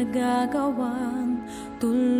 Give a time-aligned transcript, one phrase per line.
[0.00, 1.44] Nagagawang
[1.76, 2.19] tuloy,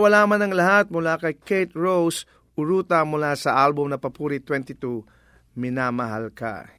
[0.00, 2.24] mawawala man ang lahat mula kay Kate Rose,
[2.56, 5.04] uruta mula sa album na Papuri 22,
[5.60, 6.72] Minamahal Ka.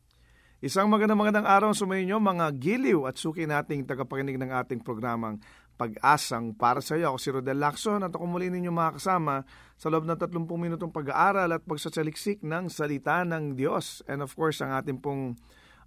[0.57, 5.37] Isang magandang magandang araw sa inyo mga giliw at suki nating tagapakinig ng ating programang
[5.77, 7.13] Pag-asang para sa iyo.
[7.13, 9.45] Ako si Rodel Lacson at ako muli ninyo makakasama
[9.77, 14.01] sa loob ng 30 minutong pag-aaral at pagsasaliksik ng salita ng Diyos.
[14.09, 15.37] And of course, ang ating pong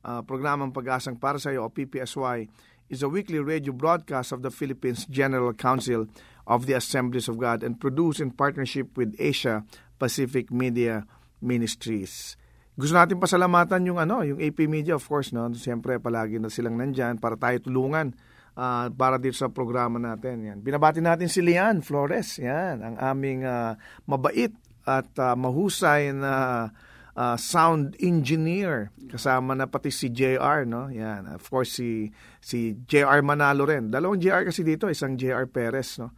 [0.06, 2.46] uh, programang Pag-asang para sa iyo o PPSY
[2.88, 6.06] is a weekly radio broadcast of the Philippines General Council
[6.44, 9.64] of the Assemblies of God and produced in partnership with Asia
[9.96, 11.08] Pacific Media
[11.40, 12.36] Ministries.
[12.74, 15.46] Gusto natin pasalamatan yung ano, yung AP Media of course, no.
[15.54, 18.12] Siyempre palagi na silang nandiyan para tayo tulungan
[18.58, 20.42] ah, para dito sa programa natin.
[20.42, 20.58] Yan.
[20.58, 23.78] Binabati natin si Lian Flores, yan, ang aming ah,
[24.10, 24.50] mabait
[24.84, 26.92] at ah, mahusay na uh,
[27.38, 28.90] sound engineer.
[29.06, 30.90] Kasama na pati si JR, no?
[30.90, 31.30] Yan.
[31.30, 32.10] Of course, si,
[32.42, 33.90] si JR Manalo rin.
[33.90, 36.10] Dalawang JR kasi dito, isang JR Perez, no?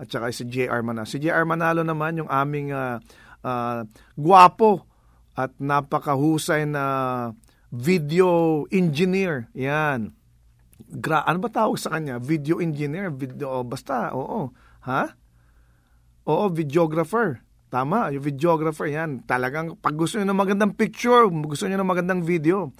[0.00, 1.06] At saka si JR Manalo.
[1.06, 2.98] Si JR Manalo naman, yung aming uh,
[3.46, 3.86] uh,
[4.18, 4.84] guwapo
[5.38, 6.84] at napakahusay na
[7.70, 9.46] video engineer.
[9.54, 10.12] Yan.
[10.90, 12.18] Gra ano ba tawag sa kanya?
[12.18, 14.50] Video engineer, video, oh, basta, oo.
[14.88, 15.14] Ha?
[16.26, 17.46] Oo, videographer.
[17.70, 19.22] Tama, yung videographer yan.
[19.30, 22.74] Talagang pag gusto niyo ng magandang picture, gusto niyo ng magandang video,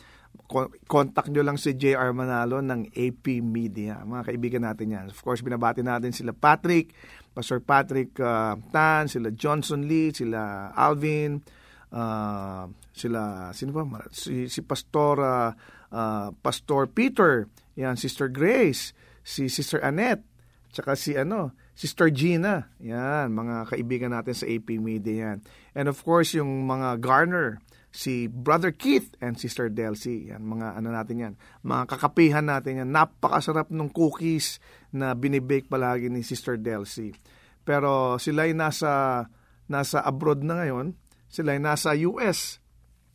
[0.90, 4.02] contact nyo lang si JR Manalo ng AP Media.
[4.02, 5.06] Mga kaibigan natin yan.
[5.06, 6.90] Of course, binabati natin sila Patrick,
[7.30, 11.38] Pastor Patrick uh, Tan, sila Johnson Lee, sila Alvin,
[11.94, 13.86] uh, sila, sino ba?
[14.10, 15.50] Si, si Pastor, uh,
[15.94, 17.46] uh, Pastor Peter,
[17.78, 18.90] yan, Sister Grace,
[19.22, 20.26] si Sister Annette,
[20.74, 22.68] tsaka si ano, Sister Gina.
[22.84, 25.38] Yan, mga kaibigan natin sa AP Media yan.
[25.72, 27.56] And of course, yung mga Garner,
[27.88, 30.28] si Brother Keith and Sister Delcy.
[30.28, 31.34] Yan, mga ano natin yan.
[31.64, 32.92] Mga kakapihan natin yan.
[32.92, 34.60] Napakasarap ng cookies
[34.92, 37.16] na binibake palagi ni Sister Delcy.
[37.64, 39.24] Pero sila ay nasa,
[39.64, 41.00] nasa abroad na ngayon.
[41.32, 42.60] Sila ay nasa US.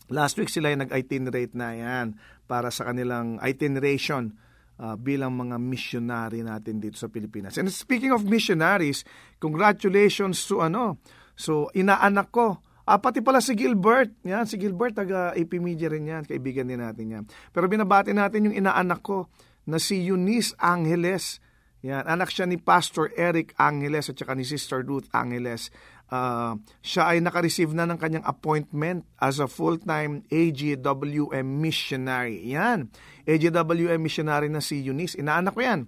[0.10, 2.18] Last week sila ay nag-itinerate na yan
[2.50, 4.34] para sa kanilang itineration
[4.80, 7.56] uh, bilang mga missionary natin dito sa Pilipinas.
[7.60, 9.04] And speaking of missionaries,
[9.40, 11.00] congratulations to ano,
[11.36, 14.14] so inaanak ko, Ah, pati pala si Gilbert.
[14.30, 16.22] Yan, si Gilbert, taga AP Media rin yan.
[16.22, 17.24] Kaibigan din natin yan.
[17.50, 19.26] Pero binabati natin yung inaanak ko
[19.66, 21.42] na si Eunice Angeles.
[21.82, 25.74] Yan, anak siya ni Pastor Eric Angeles at saka ni Sister Ruth Angeles.
[26.06, 32.46] Uh, siya ay nakareceive na ng kanyang appointment as a full-time AGWM missionary.
[32.54, 32.94] Yan,
[33.26, 35.18] AGWM missionary na si Eunice.
[35.18, 35.82] Inaanak ko yan.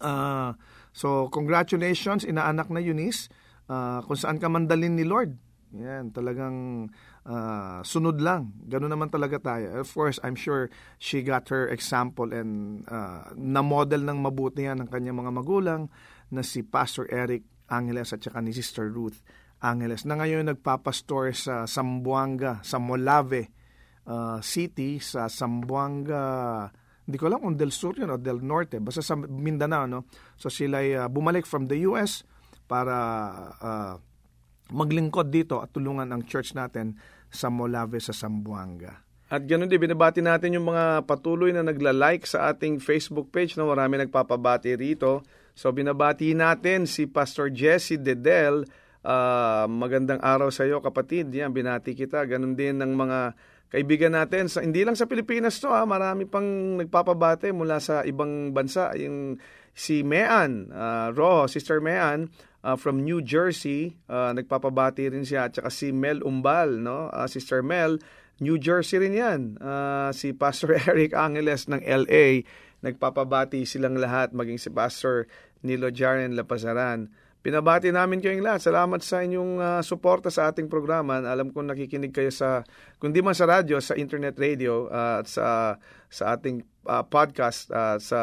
[0.00, 0.52] Uh,
[0.92, 3.32] so, congratulations, inaanak na Eunice.
[3.70, 5.38] Uh, kung saan ka mandalin ni Lord.
[5.70, 6.90] Yan, talagang
[7.22, 8.50] uh, sunod lang.
[8.66, 9.86] Ganun naman talaga tayo.
[9.86, 10.66] Of course, I'm sure
[10.98, 15.82] she got her example and uh, na-model ng mabuti yan ng kanyang mga magulang
[16.34, 19.22] na si Pastor Eric Angeles at saka ni Sister Ruth
[19.62, 23.48] Angeles na ngayon nagpapastor sa Sambuanga, sa Molave
[24.10, 26.66] uh, City, sa Sambuanga
[27.10, 30.06] hindi ko alam kung del sur yun o del norte, basta sa Mindanao, no?
[30.38, 32.22] So sila ay uh, bumalik from the US
[32.70, 32.96] para
[33.58, 33.94] uh,
[34.70, 36.94] maglingkod dito at tulungan ang church natin
[37.26, 39.02] sa Molave sa Sambuanga.
[39.30, 43.54] At ganoon din, binabati natin yung mga patuloy na nagla-like sa ating Facebook page.
[43.54, 43.70] No?
[43.70, 45.22] Marami nagpapabati rito.
[45.60, 48.64] So binabati natin si Pastor Jesse Dedel.
[49.04, 51.28] Uh, magandang araw sa iyo kapatid.
[51.36, 52.24] Yan, binati kita.
[52.24, 53.36] Ganon din ng mga
[53.68, 54.48] kaibigan natin.
[54.48, 55.84] Sa, hindi lang sa Pilipinas to, ha?
[55.84, 58.96] marami pang nagpapabati mula sa ibang bansa.
[58.96, 59.36] Yung
[59.76, 62.32] si Mean, uh, Rojo, Sister Mean,
[62.64, 64.00] uh, from New Jersey.
[64.08, 65.52] Uh, nagpapabati rin siya.
[65.52, 67.12] At saka si Mel Umbal, no?
[67.12, 68.00] Uh, Sister Mel,
[68.40, 69.60] New Jersey rin yan.
[69.60, 72.48] Uh, si Pastor Eric Angeles ng LA.
[72.80, 75.28] Nagpapabati silang lahat, maging si Pastor
[75.62, 77.10] Nilo Jaren Lapazaran.
[77.40, 78.68] Pinabati namin kayong lahat.
[78.68, 81.24] Salamat sa inyong uh, suporta sa ating programa.
[81.24, 82.60] Alam ko nakikinig kayo sa,
[83.00, 85.80] kundi man sa radyo, sa internet radio, uh, at sa,
[86.12, 88.20] sa ating uh, podcast uh, sa,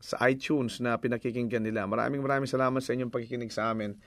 [0.00, 1.84] sa iTunes na pinakikinggan nila.
[1.84, 4.00] Maraming maraming salamat sa inyong pagkikinig sa amin.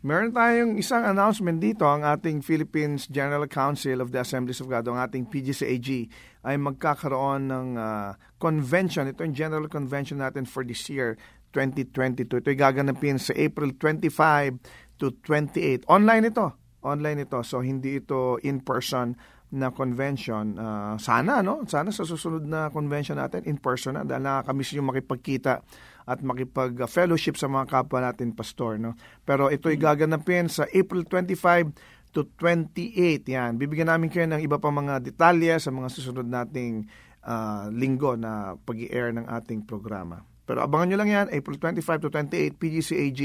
[0.00, 1.84] Meron tayong isang announcement dito.
[1.84, 6.08] Ang ating Philippines General Council of the Assemblies of God, ang ating PGCAG,
[6.44, 9.12] ay magkakaroon ng uh, convention.
[9.12, 11.20] Ito yung general convention natin for this year
[11.54, 12.42] 2022.
[12.42, 14.58] Ito ay gaganapin sa April 25
[14.98, 15.86] to 28.
[15.86, 16.50] Online ito.
[16.82, 17.38] Online ito.
[17.46, 19.14] So, hindi ito in-person
[19.54, 20.58] na convention.
[20.58, 21.62] Uh, sana, no?
[21.70, 24.02] Sana sa susunod na convention natin, in person na.
[24.02, 25.62] Dahil nakakamiss yung makipagkita
[26.04, 28.98] at makipag-fellowship sa mga kapwa natin, pastor, no?
[29.22, 31.70] Pero ito ay gaganapin sa April 25
[32.10, 33.30] to 28.
[33.30, 33.54] Yan.
[33.56, 36.90] Bibigyan namin kayo ng iba pang mga detalye sa mga susunod nating
[37.22, 40.33] uh, linggo na pag air ng ating programa.
[40.44, 43.20] Pero abangan nyo lang yan, April 25 to 28, PGCAG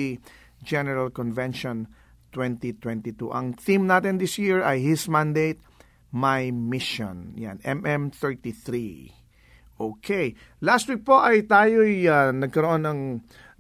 [0.64, 1.88] General Convention
[2.32, 3.32] 2022.
[3.32, 5.60] Ang theme natin this year ay His Mandate,
[6.16, 7.36] My Mission.
[7.36, 8.74] Yan, MM33.
[9.80, 10.36] Okay.
[10.60, 13.02] Last week po ay tayo uh, ah, nagkaroon ng,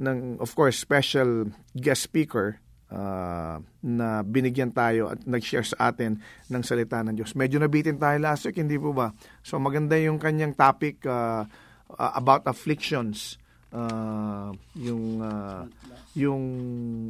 [0.04, 2.60] ng, of course, special guest speaker
[2.92, 6.20] uh, na binigyan tayo at nag-share sa atin
[6.52, 7.40] ng salita ng Diyos.
[7.40, 9.16] Medyo nabitin tayo last week, hindi po ba?
[9.46, 11.48] So maganda yung kanyang topic uh,
[11.96, 13.40] about afflictions
[13.74, 15.64] uh, yung uh,
[16.18, 16.44] yung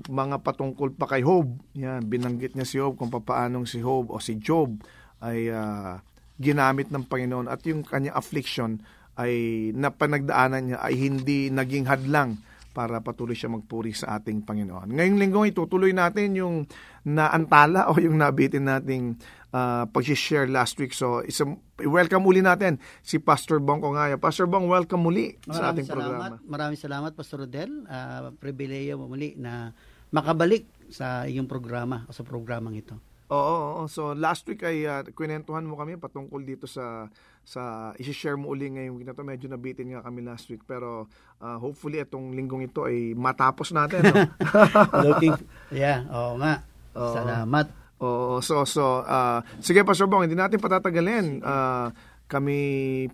[0.06, 1.48] mga patungkol pa kay Job.
[1.76, 4.76] Yan, binanggit niya si Job kung paanong si Job o si Job
[5.24, 6.00] ay uh,
[6.40, 8.80] ginamit ng Panginoon at yung kanyang affliction
[9.20, 12.40] ay napanagdaanan niya ay hindi naging hadlang
[12.72, 14.96] para patuloy siya magpuri sa ating Panginoon.
[14.96, 16.64] Ngayong linggo itutuloy natin yung
[17.04, 19.20] naantala o yung nabitin nating
[19.54, 20.94] uh, pag-share last week.
[20.94, 21.46] So, isa,
[21.82, 24.18] welcome uli natin si Pastor Bong Kongaya.
[24.18, 26.04] Pastor Bong, welcome muli sa Maraming ating salamat.
[26.06, 26.36] programa.
[26.46, 27.72] Maraming salamat, Pastor Rodel.
[27.86, 29.74] Uh, pribileyo mo muli na
[30.10, 32.98] makabalik sa iyong programa o sa programang ito.
[33.30, 33.86] Oo, oo.
[33.86, 37.06] So last week ay uh, kwentuhan mo kami patungkol dito sa
[37.46, 39.22] sa i-share mo uli ngayong week na to.
[39.22, 41.06] Medyo nabitin nga kami last week pero
[41.38, 44.02] uh, hopefully itong linggong ito ay matapos natin.
[44.02, 44.26] No?
[45.06, 45.38] Looking,
[45.70, 46.66] yeah, oo nga.
[46.98, 47.14] Oo.
[47.14, 47.79] Salamat.
[48.00, 51.44] Oo, so so uh, sige Pastor Bong, hindi natin patatagalin.
[51.44, 51.92] Uh,
[52.30, 52.60] kami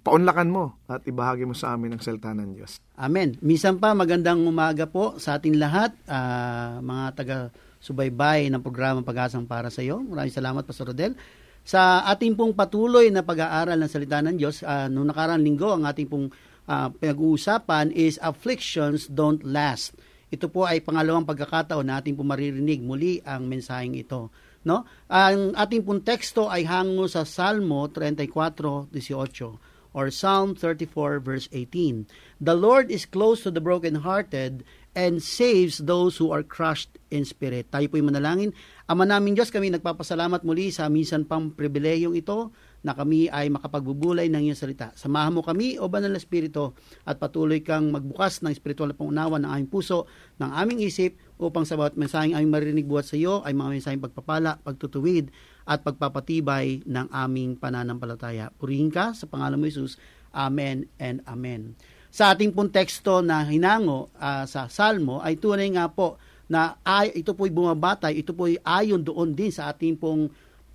[0.03, 2.83] paunlakan mo at ibahagi mo sa amin ang salita ng Diyos.
[2.99, 3.39] Amen.
[3.39, 7.37] Minsan pa, magandang umaga po sa ating lahat, ah, mga taga
[7.79, 10.03] subaybay ng programa Pag-asang para sa iyo.
[10.03, 11.15] Maraming salamat, Pastor Rodel.
[11.63, 15.87] Sa ating pong patuloy na pag-aaral ng salita ng Diyos, ah, noong nakarang linggo, ang
[15.87, 16.27] ating pong
[16.67, 19.95] ah, pinag-uusapan is afflictions don't last.
[20.27, 24.27] Ito po ay pangalawang pagkakataon na ating po maririnig muli ang mensaheng ito.
[24.65, 24.84] No?
[25.07, 29.62] Ang ating pong teksto ay hango sa Salmo 34:18
[29.95, 32.10] or Psalm 34 verse 18.
[32.43, 37.72] The Lord is close to the brokenhearted and saves those who are crushed in spirit.
[37.72, 38.51] Tayo po'y manalangin.
[38.91, 42.51] Ama namin Diyos, kami nagpapasalamat muli sa minsan pang pribilehiyong ito
[42.85, 44.93] na kami ay makapagbubulay ng iyong salita.
[44.93, 49.41] Samahan mo kami, O Banal na Espiritu, at patuloy kang magbukas ng espiritual na pangunawa
[49.41, 50.05] ng aming puso,
[50.37, 54.05] ng aming isip, upang sa bawat mensaheng aming marinig buhat sa iyo ay mga mensaheng
[54.05, 55.33] pagpapala, pagtutuwid,
[55.65, 58.53] at pagpapatibay ng aming pananampalataya.
[58.53, 59.97] Purihin ka sa pangalan mo, Jesus.
[60.29, 61.73] Amen and Amen.
[62.13, 67.11] Sa ating pong teksto na hinango ah, sa Salmo ay tunay nga po na ay,
[67.17, 70.29] ito po'y bumabatay, ito po'y ayon doon din sa ating pong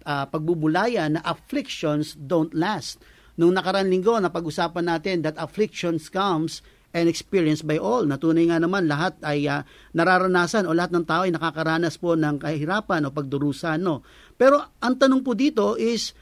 [0.04, 3.00] ah, pagbubulaya na afflictions don't last.
[3.40, 8.02] Nung nakaraan linggo, napag-usapan natin that afflictions comes and experienced by all.
[8.02, 9.62] Natunay nga naman lahat ay ah,
[9.94, 13.78] nararanasan o lahat ng tao ay nakakaranas po ng kahirapan o pagdurusan.
[13.80, 14.02] No?
[14.34, 16.12] Pero ang tanong po dito is,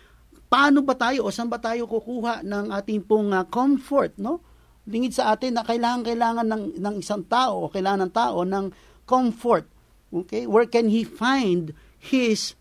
[0.49, 4.45] paano ba tayo o saan ba tayo kukuha ng ating pong ah, comfort, no?
[4.89, 8.67] Lingid sa atin na kailangan kailangan ng ng isang tao o kailangan ng tao ng
[9.05, 9.69] comfort.
[10.09, 10.49] Okay?
[10.49, 12.57] Where can he find his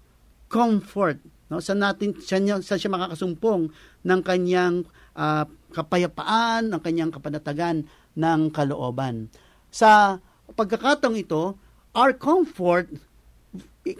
[0.47, 1.21] comfort?
[1.47, 1.63] No?
[1.63, 3.71] Saan natin saan, saan siya makakasumpong
[4.03, 4.83] ng kanyang
[5.15, 7.87] ah, kapayapaan, ng kanyang kapanatagan
[8.17, 9.29] ng kalooban.
[9.69, 10.17] Sa
[10.51, 11.55] pagkakataong ito,
[11.93, 12.89] our comfort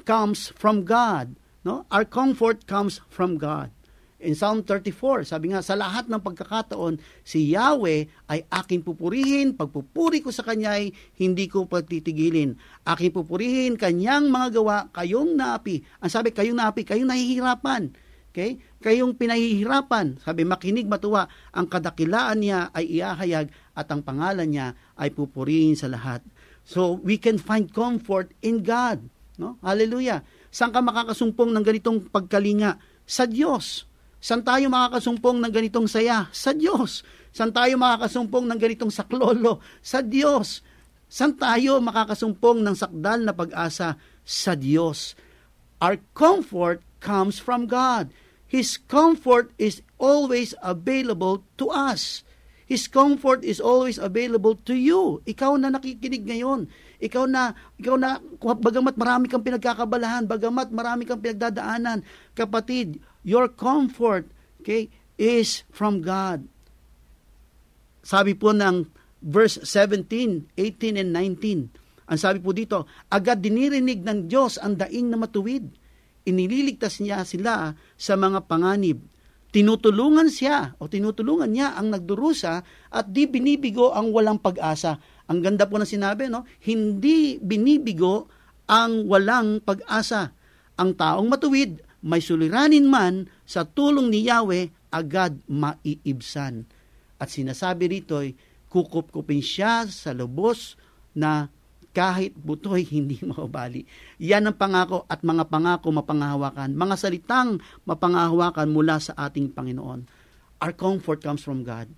[0.04, 1.36] comes from God.
[1.64, 1.86] No?
[1.92, 3.72] Our comfort comes from God.
[4.18, 10.26] In Psalm 34, sabi nga, sa lahat ng pagkakataon, si Yahweh ay aking pupurihin, pagpupuri
[10.26, 10.90] ko sa Kanya ay
[11.22, 12.58] hindi ko pagtitigilin.
[12.82, 15.86] Aking pupurihin, Kanyang mga gawa, kayong naapi.
[16.02, 17.94] Ang sabi, kayong naapi, kayong nahihirapan.
[18.34, 18.58] Okay?
[18.82, 20.18] Kayong pinahihirapan.
[20.26, 25.94] Sabi, makinig matuwa, ang kadakilaan niya ay iahayag at ang pangalan niya ay pupurihin sa
[25.94, 26.26] lahat.
[26.66, 29.06] So, we can find comfort in God.
[29.38, 29.62] No?
[29.62, 30.26] Hallelujah.
[30.50, 32.82] Saan ka makakasumpong ng ganitong pagkalinga?
[33.06, 33.86] Sa Diyos.
[34.18, 36.26] Saan tayo makakasumpong ng ganitong saya?
[36.34, 37.06] Sa Diyos.
[37.30, 39.62] Saan tayo makakasumpong ng ganitong saklolo?
[39.86, 40.66] Sa Diyos.
[41.06, 43.96] Saan tayo makakasumpong ng sakdal na pag-asa?
[44.26, 45.14] Sa Diyos.
[45.78, 48.10] Our comfort comes from God.
[48.50, 52.26] His comfort is always available to us.
[52.68, 55.24] His comfort is always available to you.
[55.24, 56.68] Ikaw na nakikinig ngayon.
[57.00, 62.04] Ikaw na, ikaw na, bagamat marami kang pinagkakabalahan, bagamat marami kang pinagdadaanan,
[62.36, 64.32] kapatid, your comfort,
[64.64, 64.88] okay,
[65.20, 66.48] is from God.
[68.00, 68.88] Sabi po ng
[69.20, 75.12] verse 17, 18, and 19, ang sabi po dito, agad dinirinig ng Diyos ang daing
[75.12, 75.68] na matuwid.
[76.24, 79.04] Inililigtas niya sila sa mga panganib.
[79.52, 85.00] Tinutulungan siya o tinutulungan niya ang nagdurusa at di binibigo ang walang pag-asa.
[85.28, 86.48] Ang ganda po na sinabi, no?
[86.64, 88.32] Hindi binibigo
[88.72, 90.32] ang walang pag-asa.
[90.80, 96.70] Ang taong matuwid, may suliranin man, sa tulong ni Yahweh, agad maiibsan.
[97.18, 98.22] At sinasabi rito,
[98.70, 100.78] kukup-kupin siya sa lubos
[101.18, 101.50] na
[101.98, 103.90] kahit butoy hindi mababali.
[104.22, 107.58] Yan ang pangako at mga pangako mapangahawakan, mga salitang
[107.90, 110.06] mapangahawakan mula sa ating Panginoon.
[110.62, 111.90] Our comfort comes from God.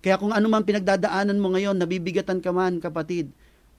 [0.00, 3.34] Kaya kung ano man pinagdadaanan mo ngayon, nabibigatan ka man, kapatid,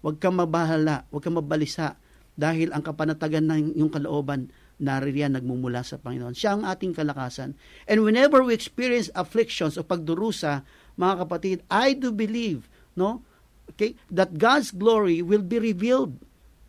[0.06, 1.98] huwag kang mabahala, huwag kang mabalisa,
[2.38, 6.34] dahil ang kapanatagan ng iyong kalooban, naririyan nagmumula sa Panginoon.
[6.34, 7.54] Siya ang ating kalakasan.
[7.86, 10.66] And whenever we experience afflictions o pagdurusa,
[10.98, 12.66] mga kapatid, I do believe,
[12.98, 13.22] no,
[13.70, 16.18] okay, that God's glory will be revealed.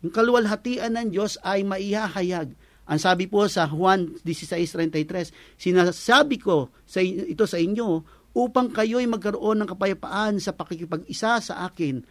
[0.05, 2.53] Yung kaluwalhatian ng Diyos ay maihahayag.
[2.83, 8.03] Ang sabi po sa Juan 16.33, sinasabi ko sa, ito sa inyo
[8.35, 12.03] upang kayo'y magkaroon ng kapayapaan sa pakikipag-isa sa akin.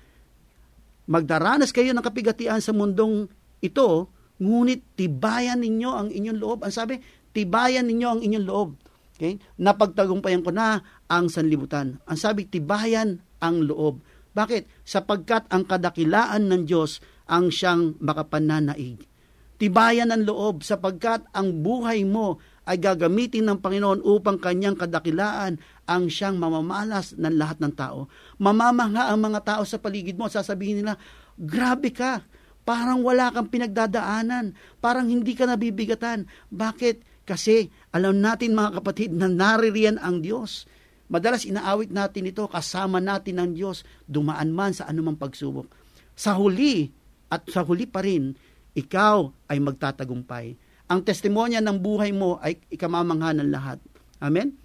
[1.06, 3.28] Magdaranas kayo ng kapigatian sa mundong
[3.60, 4.08] ito,
[4.42, 6.58] Ngunit tibayan ninyo ang inyong loob.
[6.66, 6.98] Ang sabi,
[7.30, 8.74] tibayan ninyo ang inyong loob.
[9.14, 9.38] Okay?
[9.62, 12.02] Napagtagumpayan ko na ang sanlibutan.
[12.10, 14.02] Ang sabi, tibayan ang loob.
[14.34, 14.82] Bakit?
[14.82, 16.98] Sapagkat ang kadakilaan ng Diyos
[17.30, 19.06] ang siyang makapananaig.
[19.62, 26.10] Tibayan ang loob sapagkat ang buhay mo ay gagamitin ng Panginoon upang kanyang kadakilaan ang
[26.10, 28.10] siyang mamamalas ng lahat ng tao.
[28.42, 30.98] Mamamanga ang mga tao sa paligid mo sasabihin nila,
[31.38, 32.26] grabe ka,
[32.62, 36.26] parang wala kang pinagdadaanan, parang hindi ka nabibigatan.
[36.50, 37.26] Bakit?
[37.26, 40.66] Kasi alam natin mga kapatid na naririyan ang Diyos.
[41.12, 45.68] Madalas inaawit natin ito, kasama natin ang Diyos, dumaan man sa anumang pagsubok.
[46.16, 46.88] Sa huli,
[47.32, 48.36] at sa huli pa rin,
[48.72, 50.56] ikaw ay magtatagumpay.
[50.92, 53.80] Ang testimonya ng buhay mo ay ikamamangha ng lahat.
[54.20, 54.56] Amen?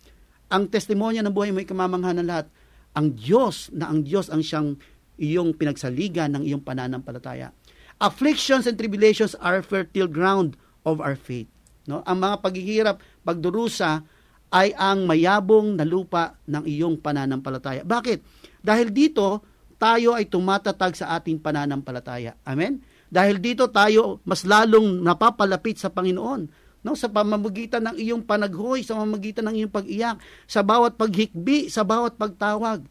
[0.51, 2.47] Ang testimonya ng buhay mo ay ikamamangha ng lahat.
[2.95, 4.75] Ang Diyos, na ang Diyos ang siyang
[5.19, 7.51] iyong pinagsaligan ng iyong pananampalataya.
[7.97, 10.53] Afflictions and tribulations are fertile ground
[10.85, 11.49] of our faith.
[11.89, 12.05] No?
[12.05, 14.05] Ang mga paghihirap, pagdurusa,
[14.53, 17.83] ay ang mayabong na lupa ng iyong pananampalataya.
[17.83, 18.23] Bakit?
[18.63, 19.43] Dahil dito,
[19.75, 22.37] tayo ay tumatatag sa ating pananampalataya.
[22.47, 22.79] Amen?
[23.07, 26.69] Dahil dito tayo mas lalong napapalapit sa Panginoon.
[26.85, 31.83] No, sa pamamagitan ng iyong panaghoy, sa pamamagitan ng iyong pag-iyak, sa bawat paghikbi, sa
[31.83, 32.85] bawat pagtawag.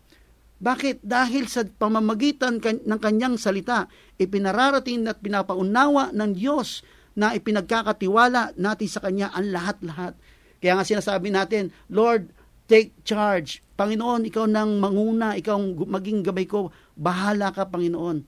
[0.57, 1.05] Bakit?
[1.05, 6.81] Dahil sa pamamagitan ng kanyang salita, ipinararating at pinapaunawa ng Diyos
[7.17, 10.17] na ipinagkakatiwala natin sa Kanya ang lahat-lahat.
[10.61, 12.33] Kaya nga sinasabi natin, Lord,
[12.69, 13.61] take charge.
[13.77, 16.73] Panginoon, ikaw nang manguna, ikaw maging gabay ko.
[16.97, 18.25] Bahala ka, Panginoon.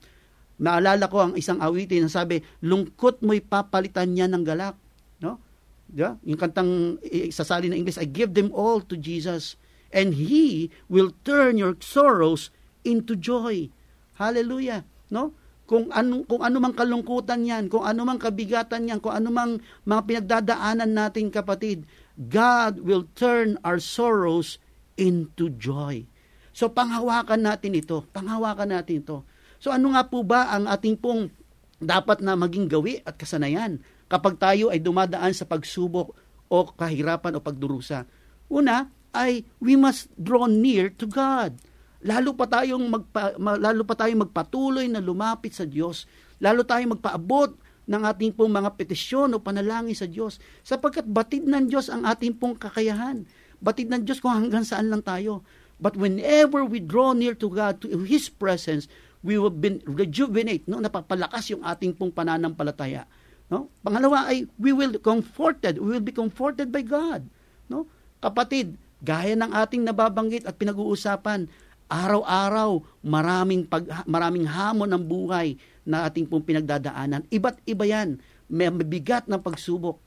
[0.61, 4.77] Naalala ko ang isang awitin na sabi, lungkot mo'y papalitan niya ng galak.
[5.21, 5.41] No?
[5.89, 6.21] Diba?
[6.21, 7.01] Yung kantang
[7.33, 9.57] sasali na English, I give them all to Jesus
[9.89, 12.49] and He will turn your sorrows
[12.85, 13.69] into joy.
[14.17, 14.85] Hallelujah.
[15.09, 15.33] No?
[15.69, 21.29] kung ano kung ano kalungkutan yan, kung ano kabigatan yan, kung ano mga pinagdadaanan natin
[21.29, 21.85] kapatid,
[22.17, 24.57] God will turn our sorrows
[24.97, 26.09] into joy.
[26.57, 29.21] So panghawakan natin ito, panghawakan natin ito.
[29.61, 31.29] So ano nga po ba ang ating pong
[31.77, 33.77] dapat na maging gawi at kasanayan
[34.09, 36.17] kapag tayo ay dumadaan sa pagsubok
[36.49, 38.09] o kahirapan o pagdurusa?
[38.49, 41.57] Una ay we must draw near to God
[41.99, 46.07] lalo pa tayong magpa, lalo pa tayong magpatuloy na lumapit sa Diyos.
[46.39, 50.39] Lalo tayong magpaabot ng ating pong mga petisyon o panalangin sa Diyos.
[50.63, 53.27] Sapagkat batid ng Diyos ang ating pong kakayahan.
[53.59, 55.43] Batid ng Diyos kung hanggang saan lang tayo.
[55.79, 58.87] But whenever we draw near to God, to His presence,
[59.19, 60.79] we will be rejuvenate, no?
[60.79, 63.03] napapalakas yung ating pong pananampalataya.
[63.51, 63.67] No?
[63.83, 67.27] Pangalawa ay we will comforted, we will be comforted by God.
[67.67, 67.87] No?
[68.23, 71.47] Kapatid, gaya ng ating nababanggit at pinag-uusapan,
[71.89, 75.57] araw-araw maraming pag maraming hamon ng buhay
[75.89, 77.25] na ating pong pinagdadaanan.
[77.33, 78.21] Iba't iba 'yan.
[78.45, 79.97] May mabigat na pagsubok.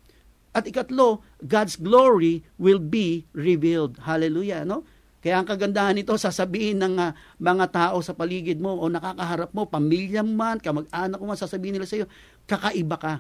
[0.52, 3.98] At ikatlo, God's glory will be revealed.
[4.04, 4.84] Hallelujah, no?
[5.22, 9.70] Kaya ang kagandahan nito, sasabihin ng uh, mga tao sa paligid mo o nakakaharap mo,
[9.70, 12.10] pamilya man, kamag-anak mo man, sasabihin nila sa iyo,
[12.44, 13.14] kakaiba ka.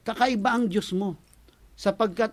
[0.00, 1.20] Kakaiba ang Diyos mo.
[1.76, 2.32] Sapagkat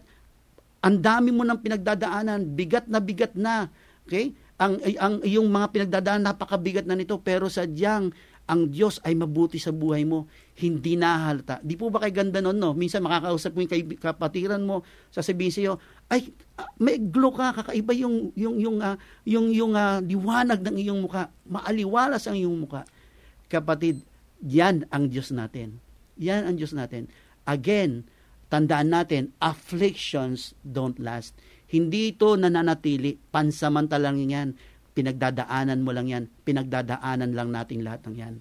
[0.79, 3.67] ang dami mo ng pinagdadaanan, bigat na bigat na.
[4.07, 4.33] Okay?
[4.59, 8.11] ang, ang iyong mga pinagdadaan napakabigat na nito pero sadyang
[8.49, 10.25] ang Diyos ay mabuti sa buhay mo,
[10.57, 11.61] hindi nahalata.
[11.61, 12.73] Di po ba kay ganda nun, no?
[12.73, 14.81] Minsan makakausap mo yung kapatiran mo,
[15.13, 15.73] sasabihin sa iyo,
[16.09, 16.33] ay,
[16.81, 21.29] may glow ka, kakaiba yung, yung, yung, uh, yung, yung uh, liwanag ng iyong muka.
[21.45, 22.89] Maaliwalas ang iyong muka.
[23.53, 24.01] Kapatid,
[24.41, 25.77] yan ang Diyos natin.
[26.17, 27.05] Yan ang Diyos natin.
[27.45, 28.01] Again,
[28.49, 31.37] tandaan natin, afflictions don't last.
[31.69, 34.57] Hindi ito nananatili, pansamantalang yan.
[34.97, 36.25] Pinagdadaanan mo lang yan.
[36.43, 38.35] Pinagdadaanan lang natin lahat ng yan.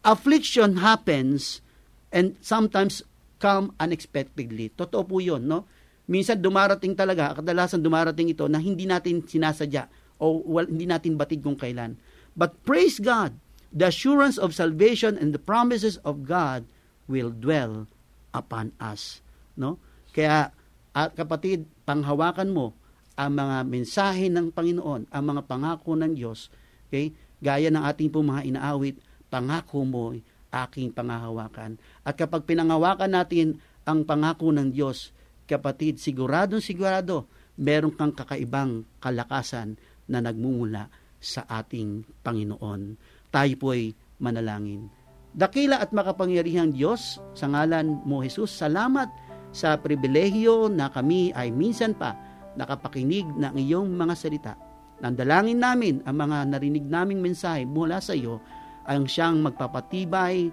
[0.00, 1.60] Affliction happens
[2.08, 3.04] and sometimes
[3.36, 4.72] come unexpectedly.
[4.72, 5.68] Totoo po yun, no?
[6.10, 9.86] Minsan dumarating talaga, kadalasan dumarating ito na hindi natin sinasadya
[10.18, 11.94] o well, hindi natin batid kung kailan.
[12.34, 13.38] But praise God,
[13.70, 16.66] the assurance of salvation and the promises of God
[17.06, 17.86] will dwell
[18.34, 19.22] upon us.
[19.58, 19.80] No?
[20.10, 20.50] Kaya
[20.90, 22.74] at kapatid, panghawakan mo
[23.14, 26.50] ang mga mensahe ng Panginoon, ang mga pangako ng Diyos.
[26.90, 27.14] Okay?
[27.38, 28.98] Gaya ng ating po mga inaawit,
[29.30, 30.10] pangako mo
[30.50, 31.78] aking pangahawakan.
[32.02, 35.14] At kapag pinangawakan natin ang pangako ng Diyos,
[35.46, 39.78] kapatid, sigurado sigurado, meron kang kakaibang kalakasan
[40.10, 40.90] na nagmumula
[41.22, 42.98] sa ating Panginoon.
[43.30, 44.90] Tayo po ay manalangin.
[45.30, 51.94] Dakila at makapangyarihang Diyos, sa ngalan mo Jesus, salamat sa pribilehyo na kami ay minsan
[51.94, 52.14] pa
[52.54, 54.54] nakapakinig ng iyong mga salita.
[55.00, 58.38] Nandalangin namin ang mga narinig naming mensahe mula sa iyo
[58.84, 60.50] ang siyang magpapatibay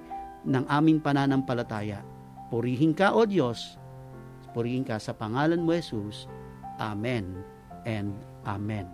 [0.48, 2.00] ng aming pananampalataya.
[2.48, 3.76] Purihin ka, O Diyos.
[4.56, 6.32] Purihin ka sa pangalan mo, Jesus.
[6.80, 7.44] Amen
[7.84, 8.16] and
[8.48, 8.88] Amen.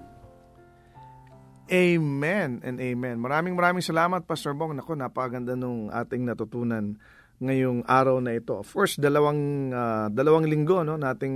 [1.69, 3.21] Amen and amen.
[3.21, 4.73] Maraming maraming salamat, Pastor Bong.
[4.73, 6.97] Nako, napakaganda nung ating natutunan
[7.43, 8.55] ngayong araw na ito.
[8.55, 11.35] Of course, dalawang, ah, dalawang linggo no, nating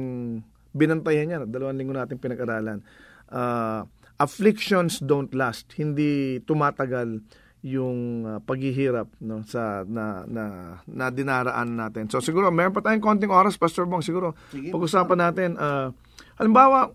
[0.72, 1.42] binantayan yan.
[1.52, 2.80] Dalawang linggo nating pinag-aralan.
[3.28, 3.84] Ah,
[4.18, 5.76] afflictions don't last.
[5.76, 7.22] Hindi tumatagal
[7.66, 10.44] yung ah, paghihirap no sa na na
[10.88, 12.08] na dinaraan natin.
[12.08, 15.92] So siguro meron pa tayong konting oras Pastor Bong siguro Sige, pag-usapan natin ah,
[16.40, 16.94] halimbawa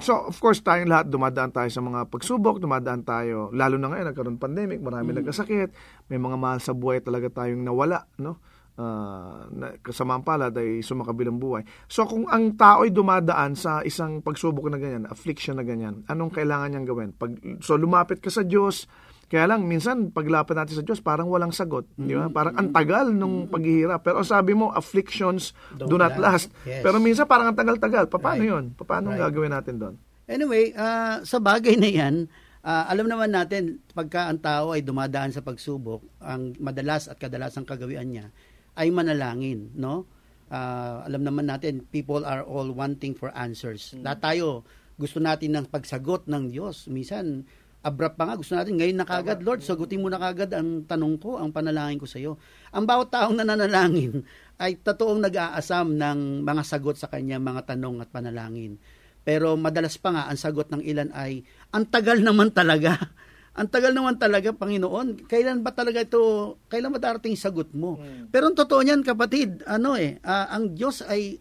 [0.00, 4.08] So, of course, tayong lahat dumadaan tayo sa mga pagsubok, dumadaan tayo, lalo na ngayon,
[4.08, 5.68] nagkaroon pandemic, marami nagkasakit,
[6.08, 8.40] may mga mahal sa buhay talaga tayong nawala, no?
[8.72, 11.60] Uh, na, kasamang palad ay sumakabilang buhay.
[11.84, 16.32] So, kung ang tao ay dumadaan sa isang pagsubok na ganyan, affliction na ganyan, anong
[16.32, 17.10] kailangan niyang gawin?
[17.12, 18.88] Pag, so, lumapit ka sa Diyos,
[19.28, 21.84] kaya lang, minsan, paglapit natin sa Diyos, parang walang sagot.
[21.96, 22.32] Di ba?
[22.32, 24.00] Parang ang tagal nung paghihirap.
[24.00, 26.48] Pero sabi mo, afflictions Don't do not last.
[26.48, 26.64] last.
[26.64, 26.80] Yes.
[26.80, 28.08] Pero minsan, parang ang tagal-tagal.
[28.08, 28.52] Pa- Paano Right.
[28.56, 28.64] yun?
[28.72, 29.20] Pa- Paano Right.
[29.20, 29.94] gagawin natin doon?
[30.24, 32.24] Anyway, ah, sa bagay na yan,
[32.60, 37.64] ah, alam naman natin, pagka ang tao ay dumadaan sa pagsubok, ang madalas at kadalasang
[37.64, 38.32] kagawian niya
[38.76, 40.08] ay manalangin, no?
[40.52, 43.96] Ah, alam naman natin, people are all wanting for answers.
[44.04, 44.68] Lahat tayo,
[45.00, 46.92] gusto natin ng pagsagot ng Diyos.
[46.92, 47.48] Minsan,
[47.80, 51.16] abrupt pa nga, gusto natin, ngayon na kagad, Lord, sagutin mo na kagad ang tanong
[51.18, 52.36] ko, ang panalangin ko sa iyo.
[52.70, 54.22] Ang bawat taong nananalangin
[54.62, 58.76] ay totoong nag-aasam ng mga sagot sa kanya, mga tanong at panalangin.
[59.22, 62.94] Pero madalas pa nga, ang sagot ng ilan ay, ang tagal naman talaga.
[63.52, 65.28] ang tagal naman talaga, Panginoon.
[65.28, 68.00] Kailan ba talaga ito, kailan ba darating sagot mo?
[68.32, 71.36] Pero ang totoo niyan, kapatid, ano eh, ah, ang Diyos ay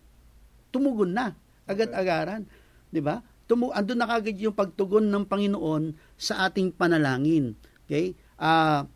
[0.71, 1.35] tumugon na,
[1.71, 2.47] agad-agaran.
[2.91, 3.23] 'Di ba?
[3.47, 7.55] Tumu andun na kagad yung pagtugon ng Panginoon sa ating panalangin.
[7.87, 8.15] Okay?
[8.39, 8.87] Ah,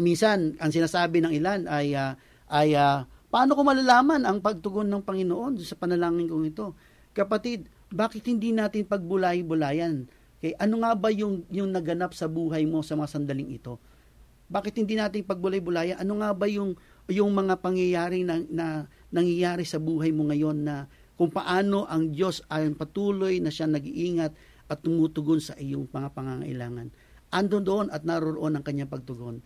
[0.00, 2.16] minsan ang sinasabi ng ilan ay ah,
[2.48, 6.66] ay ah, paano ko malalaman ang pagtugon ng Panginoon sa panalangin kong ito?
[7.14, 10.10] Kapatid, bakit hindi natin pagbulay-bulayan?
[10.44, 13.80] Okay, ano nga ba yung yung naganap sa buhay mo sa mga sandaling ito?
[14.52, 15.96] Bakit hindi natin pagbulay-bulayan?
[16.04, 16.76] Ano nga ba yung
[17.08, 20.84] yung mga pangyayari na, na nangyayari sa buhay mo ngayon na
[21.16, 24.36] kung paano ang Diyos ay patuloy na siya nag-iingat
[24.68, 26.92] at tumutugon sa iyong mga pangangailangan.
[27.32, 29.40] Andon doon at naroon ang kanyang pagtugon.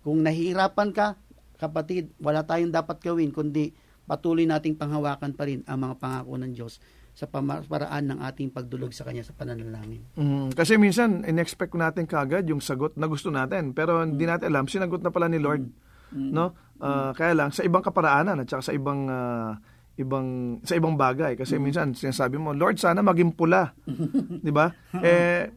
[0.00, 1.20] Kung nahihirapan ka,
[1.60, 3.76] kapatid, wala tayong dapat gawin kundi
[4.08, 6.80] patuloy nating panghawakan pa rin ang mga pangako ng Diyos
[7.18, 10.06] sa paraan ng ating pagdulog sa Kanya sa pananalangin.
[10.14, 13.74] Mm, kasi minsan, in-expect natin kagad yung sagot na gusto natin.
[13.74, 15.66] Pero hindi natin alam, sinagot na pala ni Lord.
[16.14, 16.54] No?
[16.78, 19.58] Ah, kaya lang, sa ibang kaparaanan at saka sa ibang ah,
[19.98, 23.74] ibang sa ibang bagay kasi minsan sinasabi mo Lord sana maging pula
[24.46, 24.70] 'di ba
[25.02, 25.50] eh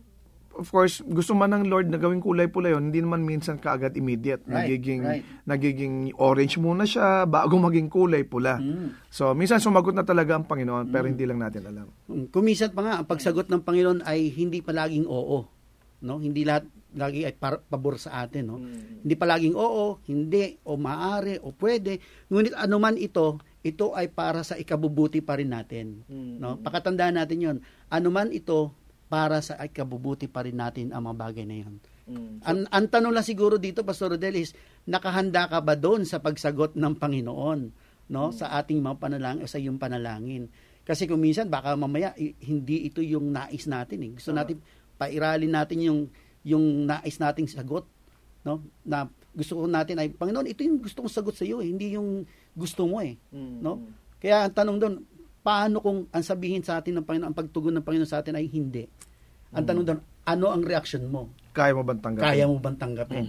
[0.61, 3.97] of course gusto man ng Lord na gawing kulay pula yon hindi naman minsan kaagad
[3.97, 5.23] immediate Right, nagiging right.
[5.43, 8.61] nagiging orange muna siya bago maging kulay pula
[9.09, 11.89] so minsan sumagot na talaga ang Panginoon pero hindi lang natin alam
[12.31, 15.47] Kumisan pa nga, ang pagsagot ng Panginoon ay hindi palaging oo.
[16.01, 16.19] No?
[16.19, 18.43] Hindi lahat lagi ay par- pabor sa atin.
[18.43, 18.59] No?
[18.99, 22.03] Hindi palaging oo, hindi, o maaari, o pwede.
[22.27, 26.03] Ngunit anuman ito, ito ay para sa ikabubuti pa rin natin.
[26.11, 26.59] No?
[26.59, 28.75] Pakatandaan natin yon Anuman ito,
[29.11, 31.75] para sa ikabubuti pa rin natin ang mga bagay na yon.
[32.47, 34.55] Ang, ang tanong lang siguro dito, Pastor Rodel, is
[34.87, 37.59] nakahanda ka ba doon sa pagsagot ng Panginoon
[38.11, 40.47] no sa ating mga panalangin o sa iyong panalangin?
[40.87, 44.11] Kasi kung minsan baka mamaya hindi ito yung nais natin eh.
[44.15, 44.63] Gusto natin
[44.95, 45.99] pairalin natin yung
[46.47, 47.83] yung nais nating sagot,
[48.47, 48.63] no?
[48.87, 51.95] Na gusto ko natin ay Panginoon, ito yung gusto kong sagot sa iyo, eh, hindi
[51.99, 52.23] yung
[52.55, 53.91] gusto mo eh, no?
[54.21, 54.95] Kaya ang tanong doon,
[55.41, 58.45] paano kung ang sabihin sa atin ng Panginoon, ang pagtugon ng Panginoon sa atin ay
[58.49, 58.85] hindi?
[59.51, 61.29] Ang tanong doon, ano ang reaction mo?
[61.51, 63.27] kaya mo bang tanggapin Kaya mo bang tanggapin?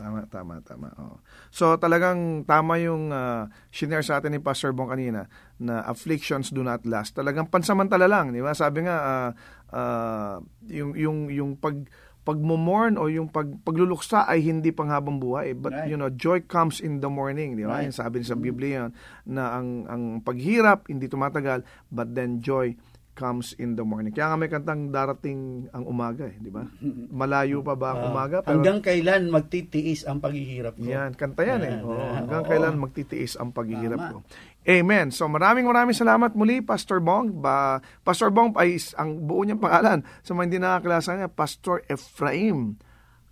[0.00, 0.88] Tama, tama, tama.
[0.96, 1.20] Oo.
[1.52, 5.28] So talagang tama yung uh, shinare sa atin ni Pastor Bong kanina
[5.60, 7.12] na afflictions do not last.
[7.12, 8.56] Talagang pansamantala lang, di ba?
[8.56, 9.30] Sabi nga ah,
[9.76, 10.36] ah,
[10.72, 11.76] yung yung yung pag
[12.22, 15.52] pagmomorn o yung pag, pagluluksa ay hindi panghabang buhay.
[15.52, 15.88] But Right.
[15.88, 17.78] you know, joy comes in the morning, di ba?
[17.78, 17.88] Right.
[17.88, 18.90] Yung sabi sa Biblia yun,
[19.26, 22.76] na ang ang paghirap hindi tumatagal, but then joy
[23.12, 24.08] comes in the morning.
[24.10, 26.64] Kaya nga may kantang darating ang umaga, eh, di ba?
[27.12, 28.40] Malayo pa ba ang umaga?
[28.40, 30.86] Pero- Hanggang kailan magtitiis ang paghihirap ko?
[30.86, 31.74] yan, kanta yan eh.
[31.82, 32.48] Oo, hanggang Oo.
[32.48, 34.10] kailan magtitiis ang paghihirap Tama.
[34.10, 34.18] ko.
[34.68, 35.08] Amen.
[35.08, 37.40] So maraming maraming salamat muli, Pastor Bong.
[37.40, 40.04] Ba, Pastor Bong ay ang buo niyang pangalan.
[40.20, 42.76] Sa mga hindi nakakilasa niya, Pastor Ephraim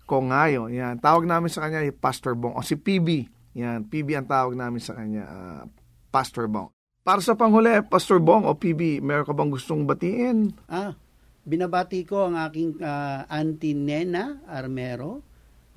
[0.09, 0.65] Kongayo.
[0.73, 0.97] Yan.
[0.97, 2.57] Tawag namin sa kanya ay Pastor Bong.
[2.57, 3.29] O si PB.
[3.61, 3.85] Yan.
[3.85, 5.63] PB ang tawag namin sa kanya, ah,
[6.09, 6.73] Pastor Bong.
[7.05, 10.53] Para sa panghuli, Pastor Bong o PB, meron ka bang gustong batiin?
[10.65, 10.97] Ah,
[11.45, 15.21] binabati ko ang aking ah, auntie Nena Armero.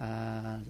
[0.00, 0.64] Ah,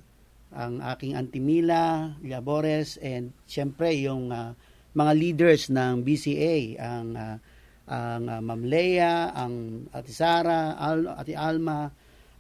[0.52, 4.52] ang aking Antimila, Labores, and siyempre yung ah,
[4.92, 7.37] mga leaders ng BCA, ang ah,
[7.88, 11.90] ang ah, Ma'am Lea, ang Ate Sara, Al, Ate Alma,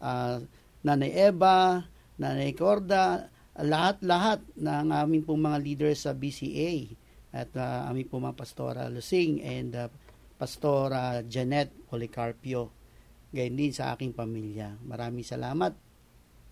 [0.00, 0.38] ah,
[0.82, 1.82] Nanay Eva,
[2.18, 3.26] Nanay Corda,
[3.58, 6.88] lahat-lahat ng aming pong mga leaders sa BCA
[7.32, 9.88] at ah, aming pong mga Pastora Lusing and ah,
[10.36, 12.72] Pastora Janet Policarpio.
[13.32, 14.76] Gayon din sa aking pamilya.
[14.84, 15.72] Maraming salamat,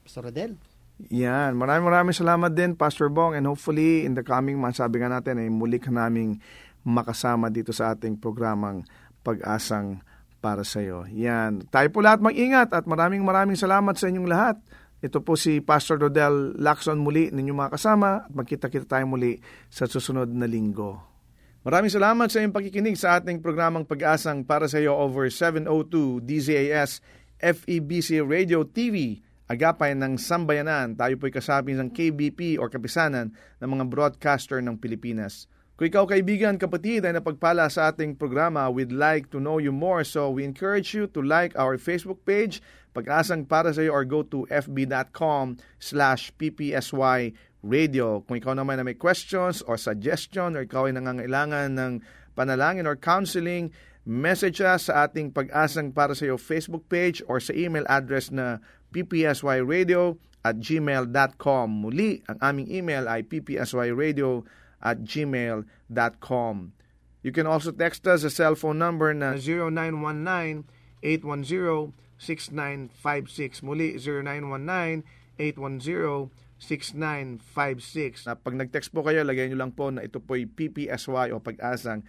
[0.04, 0.69] Pastor Rodel.
[1.08, 1.56] Yan.
[1.56, 3.32] Maraming maraming salamat din, Pastor Bong.
[3.32, 6.36] And hopefully, in the coming months, sabi nga natin, ay muli ka naming
[6.84, 8.84] makasama dito sa ating programang
[9.20, 10.00] Pag-asang
[10.40, 11.04] para sa iyo.
[11.12, 11.68] Yan.
[11.68, 14.56] Tayo po lahat mag-ingat at maraming maraming salamat sa inyong lahat.
[15.00, 19.84] Ito po si Pastor Rodel Lacson muli ninyong mga kasama at magkita-kita tayo muli sa
[19.84, 21.00] susunod na linggo.
[21.60, 27.04] Maraming salamat sa iyong pakikinig sa ating programang Pag-asang para sa iyo over 702 DZAS
[27.36, 33.84] FEBC Radio TV agapay ng sambayanan, tayo po'y kasabi ng KBP or kapisanan ng mga
[33.90, 35.50] broadcaster ng Pilipinas.
[35.74, 40.06] Kung ikaw kaibigan, kapatid ay napagpala sa ating programa, we'd like to know you more.
[40.06, 44.26] So we encourage you to like our Facebook page, Pag-asang para sa iyo or go
[44.26, 47.32] to fb.com slash ppsy
[47.62, 48.18] radio.
[48.26, 51.92] Kung ikaw naman na may questions or suggestion or ikaw ay nangangailangan ng
[52.34, 53.70] panalangin or counseling,
[54.02, 58.58] message us sa ating Pag-asang para sa iyo Facebook page or sa email address na
[58.90, 61.70] ppsyradio at gmail.com.
[61.70, 64.44] Muli, ang aming email ay ppsyradio
[64.80, 66.72] at gmail.com.
[67.20, 69.36] You can also text us a cellphone number na
[71.04, 73.60] 0919-810-6956.
[73.60, 74.00] Muli,
[75.36, 78.24] 0919-810-6956.
[78.24, 82.08] Na pag nag-text po kayo, lagay nyo lang po na ito po'y PPSY o pag-asang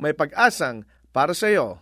[0.00, 1.76] may pag-asang para sa iyo.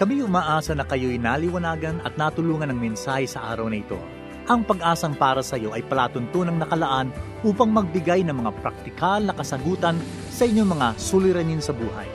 [0.00, 4.00] Kami umaasa na kayo'y naliwanagan at natulungan ng mensahe sa araw na ito.
[4.48, 7.12] Ang pag-asang para sa iyo ay palatuntunang nakalaan
[7.44, 10.00] upang magbigay ng mga praktikal na kasagutan
[10.32, 12.08] sa inyong mga suliranin sa buhay.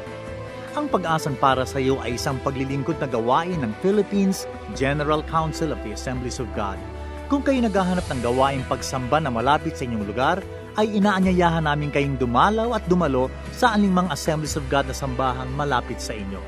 [0.74, 5.80] Ang pag-asang para sa iyo ay isang paglilingkod na gawain ng Philippines General Council of
[5.86, 6.82] the Assemblies of God.
[7.30, 10.41] Kung kayo naghahanap ng gawaing pagsamba na malapit sa inyong lugar,
[10.75, 15.99] ay inaanyayahan namin kayong dumalaw at dumalo sa aningmang Assemblies of God na sambahang malapit
[16.03, 16.39] sa inyo.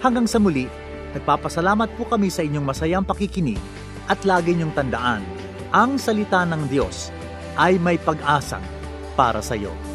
[0.00, 0.68] Hanggang sa muli,
[1.16, 3.60] nagpapasalamat po kami sa inyong masayang pakikinig
[4.08, 5.24] at lagi niyong tandaan,
[5.74, 7.12] ang salita ng Diyos
[7.56, 8.62] ay may pag-asang
[9.16, 9.85] para sa iyo.